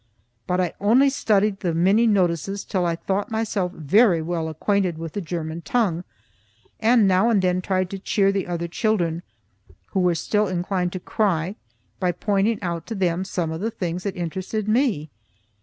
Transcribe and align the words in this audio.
But 0.47 0.59
I 0.59 0.73
only 0.81 1.11
studied 1.11 1.59
the 1.59 1.75
many 1.75 2.07
notices 2.07 2.63
till 2.65 2.87
I 2.87 2.95
thought 2.95 3.29
myself 3.29 3.71
very 3.73 4.19
well 4.19 4.49
acquainted 4.49 4.97
with 4.97 5.13
the 5.13 5.21
German 5.21 5.61
tongue; 5.61 6.03
and 6.79 7.07
now 7.07 7.29
and 7.29 7.39
then 7.39 7.61
tried 7.61 7.91
to 7.91 7.99
cheer 7.99 8.31
the 8.31 8.47
other 8.47 8.67
children, 8.67 9.21
who 9.91 9.99
were 9.99 10.15
still 10.15 10.47
inclined 10.47 10.91
to 10.93 10.99
cry, 10.99 11.55
by 11.99 12.13
pointing 12.13 12.59
out 12.63 12.87
to 12.87 12.95
them 12.95 13.23
some 13.23 13.51
of 13.51 13.61
the 13.61 13.69
things 13.69 14.01
that 14.01 14.17
interested 14.17 14.67
me. 14.67 15.11